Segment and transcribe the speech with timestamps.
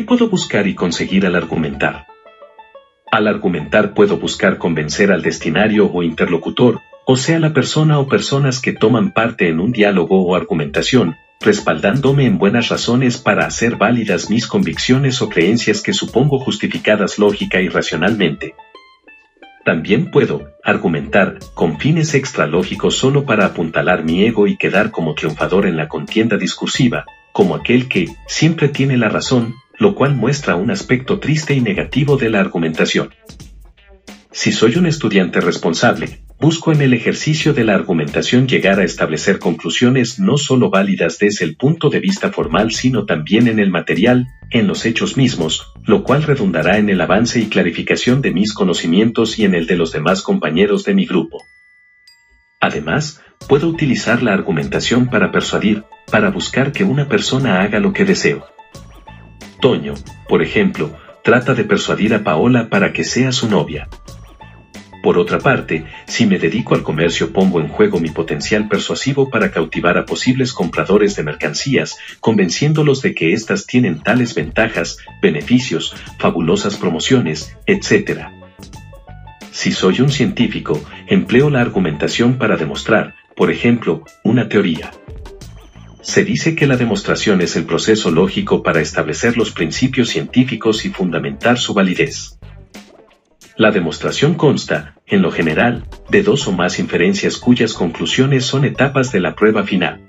[0.00, 2.06] puedo buscar y conseguir al argumentar?
[3.10, 8.60] Al argumentar puedo buscar convencer al destinario o interlocutor, o sea la persona o personas
[8.60, 14.30] que toman parte en un diálogo o argumentación, respaldándome en buenas razones para hacer válidas
[14.30, 18.54] mis convicciones o creencias que supongo justificadas lógica y racionalmente.
[19.64, 25.66] También puedo argumentar con fines extralógicos solo para apuntalar mi ego y quedar como triunfador
[25.66, 30.70] en la contienda discursiva, como aquel que siempre tiene la razón, lo cual muestra un
[30.70, 33.12] aspecto triste y negativo de la argumentación.
[34.30, 39.40] Si soy un estudiante responsable, busco en el ejercicio de la argumentación llegar a establecer
[39.40, 44.28] conclusiones no solo válidas desde el punto de vista formal sino también en el material,
[44.52, 49.40] en los hechos mismos, lo cual redundará en el avance y clarificación de mis conocimientos
[49.40, 51.42] y en el de los demás compañeros de mi grupo.
[52.60, 58.04] Además, puedo utilizar la argumentación para persuadir, para buscar que una persona haga lo que
[58.04, 58.46] deseo.
[59.62, 59.94] Toño,
[60.28, 60.90] por ejemplo,
[61.22, 63.88] trata de persuadir a Paola para que sea su novia.
[65.04, 69.52] Por otra parte, si me dedico al comercio pongo en juego mi potencial persuasivo para
[69.52, 76.76] cautivar a posibles compradores de mercancías, convenciéndolos de que éstas tienen tales ventajas, beneficios, fabulosas
[76.76, 78.30] promociones, etc.
[79.52, 84.90] Si soy un científico, empleo la argumentación para demostrar, por ejemplo, una teoría.
[86.02, 90.90] Se dice que la demostración es el proceso lógico para establecer los principios científicos y
[90.90, 92.38] fundamentar su validez.
[93.56, 99.12] La demostración consta, en lo general, de dos o más inferencias cuyas conclusiones son etapas
[99.12, 100.04] de la prueba final.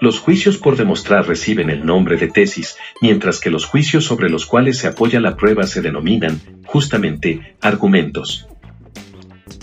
[0.00, 4.46] Los juicios por demostrar reciben el nombre de tesis, mientras que los juicios sobre los
[4.46, 8.48] cuales se apoya la prueba se denominan, justamente, argumentos.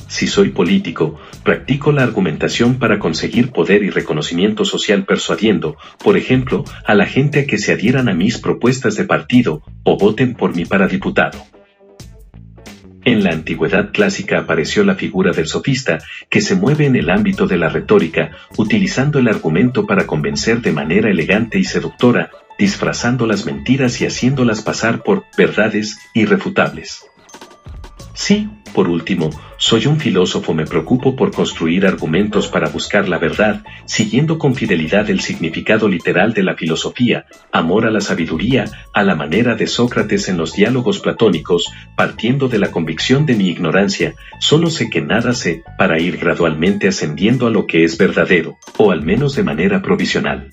[0.08, 6.63] Si soy político, practico la argumentación para conseguir poder y reconocimiento social persuadiendo, por ejemplo,
[6.86, 10.56] a la gente a que se adhieran a mis propuestas de partido o voten por
[10.56, 11.38] mí para diputado.
[13.03, 17.47] En la antigüedad clásica apareció la figura del sofista, que se mueve en el ámbito
[17.47, 23.45] de la retórica, utilizando el argumento para convencer de manera elegante y seductora, disfrazando las
[23.45, 27.06] mentiras y haciéndolas pasar por verdades irrefutables.
[28.13, 33.63] Sí, por último, soy un filósofo, me preocupo por construir argumentos para buscar la verdad,
[33.85, 39.15] siguiendo con fidelidad el significado literal de la filosofía, amor a la sabiduría, a la
[39.15, 44.69] manera de Sócrates en los diálogos platónicos, partiendo de la convicción de mi ignorancia, solo
[44.69, 49.01] sé que nada sé, para ir gradualmente ascendiendo a lo que es verdadero, o al
[49.01, 50.51] menos de manera provisional.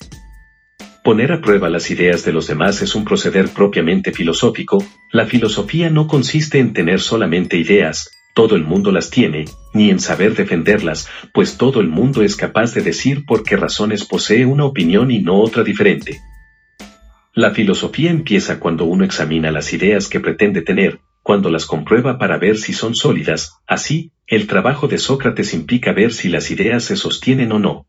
[1.04, 4.82] Poner a prueba las ideas de los demás es un proceder propiamente filosófico,
[5.12, 9.44] la filosofía no consiste en tener solamente ideas, todo el mundo las tiene,
[9.75, 14.06] ni en saber defenderlas, pues todo el mundo es capaz de decir por qué razones
[14.06, 16.22] posee una opinión y no otra diferente.
[17.34, 22.38] La filosofía empieza cuando uno examina las ideas que pretende tener, cuando las comprueba para
[22.38, 26.97] ver si son sólidas, así, el trabajo de Sócrates implica ver si las ideas se
[26.97, 27.86] sostienen o no.